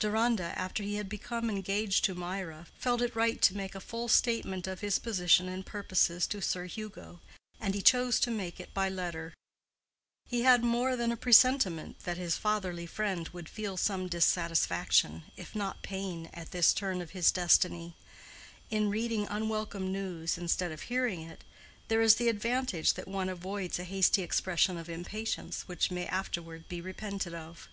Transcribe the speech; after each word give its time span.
Deronda, 0.00 0.52
after 0.58 0.82
he 0.82 0.96
had 0.96 1.08
become 1.08 1.48
engaged 1.48 2.04
to 2.04 2.12
Mirah, 2.16 2.66
felt 2.80 3.00
it 3.00 3.14
right 3.14 3.40
to 3.42 3.56
make 3.56 3.76
a 3.76 3.80
full 3.80 4.08
statement 4.08 4.66
of 4.66 4.80
his 4.80 4.98
position 4.98 5.48
and 5.48 5.64
purposes 5.64 6.26
to 6.26 6.42
Sir 6.42 6.64
Hugo, 6.66 7.20
and 7.60 7.76
he 7.76 7.80
chose 7.80 8.18
to 8.18 8.30
make 8.32 8.58
it 8.58 8.74
by 8.74 8.88
letter. 8.88 9.34
He 10.26 10.42
had 10.42 10.64
more 10.64 10.96
than 10.96 11.12
a 11.12 11.16
presentiment 11.16 12.00
that 12.00 12.16
his 12.16 12.36
fatherly 12.36 12.86
friend 12.86 13.28
would 13.28 13.48
feel 13.48 13.76
some 13.76 14.08
dissatisfaction, 14.08 15.22
if 15.36 15.54
not 15.54 15.80
pain, 15.84 16.28
at 16.34 16.50
this 16.50 16.74
turn 16.74 17.00
of 17.00 17.10
his 17.10 17.30
destiny. 17.30 17.94
In 18.70 18.90
reading 18.90 19.28
unwelcome 19.30 19.92
news, 19.92 20.36
instead 20.36 20.72
of 20.72 20.80
hearing 20.82 21.20
it, 21.20 21.44
there 21.86 22.02
is 22.02 22.16
the 22.16 22.28
advantage 22.28 22.94
that 22.94 23.06
one 23.06 23.28
avoids 23.28 23.78
a 23.78 23.84
hasty 23.84 24.22
expression 24.22 24.76
of 24.76 24.88
impatience 24.88 25.68
which 25.68 25.88
may 25.92 26.06
afterward 26.08 26.68
be 26.68 26.80
repented 26.80 27.32
of. 27.32 27.68